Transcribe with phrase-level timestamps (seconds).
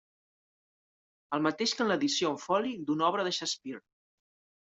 [1.37, 3.85] El mateix que en l'edició en foli d'una obra de Shakespeare.